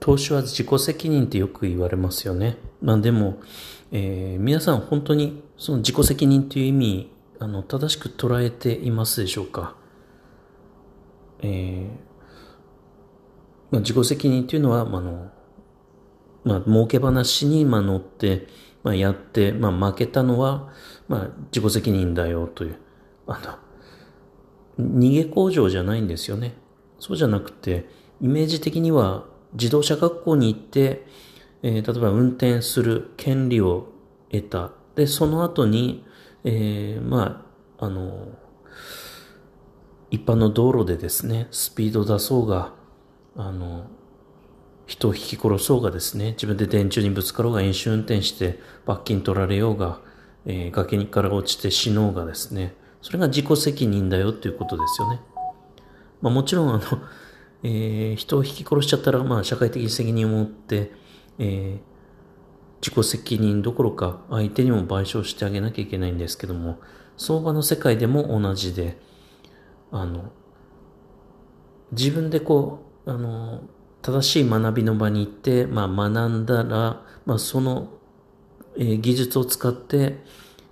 [0.00, 2.56] 投資は自己責任ってよく言われますよね。
[2.80, 3.40] まあでも、
[3.92, 9.76] えー、皆さん本当にその自己責任という意味、あの、正しく捉えていますでしょうか？
[11.42, 11.88] えー、
[13.70, 15.30] まあ、自己責任というのは、まあの、
[16.44, 18.46] まあ、儲け話に、まあ、乗って、
[18.82, 20.72] まあ、やって、まあ、負けたのは、
[21.08, 22.76] まあ、自己責任だよという、
[23.26, 23.58] あ
[24.78, 26.56] の、逃げ工場じゃないんですよね。
[26.98, 27.88] そうじゃなくて、
[28.20, 29.24] イメージ的には
[29.54, 31.06] 自動車学校に行って、
[31.62, 33.88] えー、例えば運転する権利を
[34.30, 34.72] 得た。
[34.94, 36.04] で、その後に、
[36.44, 37.44] えー、ま
[37.78, 38.28] あ、あの、
[40.10, 42.74] 一般の道路でですね、スピード出そうが、
[43.36, 43.86] あの、
[44.86, 50.00] 人を引き殺そうがですね、自分で電柱にぶつかろうが飲酒運転して罰金取られようが、
[50.46, 55.20] えー、崖から落ちて死のうがですね、それが自己責任だよっていうことですよね。
[56.20, 56.80] まあもちろんあの、
[57.62, 60.92] えー、人を引き殺しちゃったら、まあ社会的責任を持って、
[61.38, 61.90] えー、
[62.80, 66.78] 自己責任どころか相手にも賠償してあげなきゃいけないんですけども、
[67.16, 68.98] 相場の世界でも同じで、
[69.90, 70.32] あの、
[71.92, 73.62] 自分でこう、あの、
[74.02, 77.90] 正しい学びの場に行って、まあ学んだら、まあその、
[78.78, 80.18] えー、技術を使って、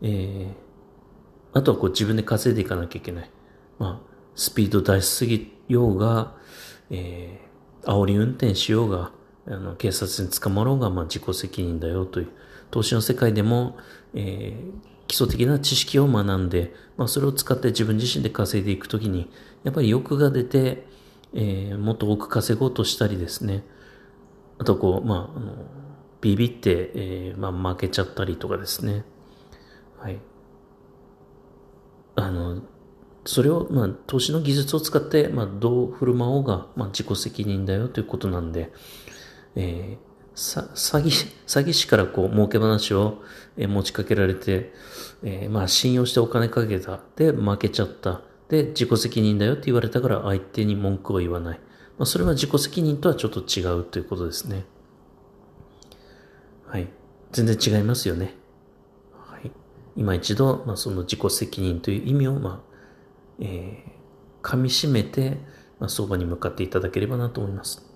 [0.00, 3.30] えー、あとはこう自分で稼いでいかなきゃいけない。
[3.78, 6.36] まあ、スピード出しすぎようが、
[6.92, 9.10] えー、煽り運転しようが、
[9.46, 12.28] あの、警察に捕まろうが、まあ自己責任だよという、
[12.70, 13.76] 投資の世界でも、
[14.14, 19.30] えー、基礎的な知識を学んで、まあそれを使って自分自身で稼いでいくときに、
[19.64, 20.86] やっぱり欲が出て、
[21.34, 23.64] えー、もっと多く稼ごうとしたりですね。
[24.58, 25.54] あとこう、まあ、あの、
[26.20, 29.04] ビビって、えー、まあ負けちゃったりとかですね。
[29.98, 30.20] はい。
[32.14, 32.62] あの、
[33.24, 38.72] それを、まあ、投資の技術を使って、まあ、どう振る舞おうが、まあ、自己責任だよということなんで、
[39.54, 41.10] えー、さ、詐欺、
[41.46, 43.22] 詐欺師からこう、儲け話を、
[43.56, 44.72] えー、持ちかけられて、
[45.22, 47.00] えー、まあ、信用してお金かけた。
[47.16, 48.22] で、負けちゃった。
[48.48, 51.60] で、自己責任だよって言われたから相手に文句を言わない。
[51.98, 54.64] まあ、それは自己責任とはちょっと違うということですね。
[56.66, 56.88] はい。
[57.30, 58.34] 全然違いますよね。
[59.12, 59.50] はい。
[59.96, 62.71] 今一度、まあ、その自己責任という意味を、まあ、
[63.40, 65.38] えー、噛みしめて、
[65.78, 67.91] まあ、相場に向かっていただければなと思います。